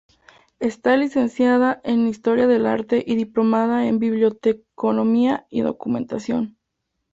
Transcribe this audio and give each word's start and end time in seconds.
Está 0.59 0.97
licenciada 0.97 1.79
en 1.83 2.07
Historia 2.07 2.47
del 2.47 2.65
arte 2.65 3.03
y 3.05 3.15
diplomada 3.17 3.85
en 3.85 3.99
Biblioteconomía 3.99 5.45
y 5.51 5.61
Documentación. 5.61 6.57